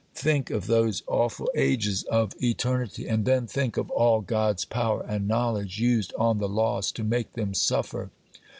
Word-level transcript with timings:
think 0.15 0.49
of 0.49 0.65
those 0.65 1.03
awful 1.05 1.47
ages 1.53 2.01
of 2.05 2.33
eternity! 2.41 3.07
and 3.07 3.23
then 3.23 3.45
think 3.45 3.77
of 3.77 3.91
all 3.91 4.19
God's 4.21 4.65
power 4.65 5.05
and 5.07 5.27
knowledge 5.27 5.79
used 5.79 6.11
on 6.17 6.39
the 6.39 6.49
lost 6.49 6.95
to 6.95 7.03
make 7.03 7.33
them 7.33 7.53
suffer! 7.53 8.09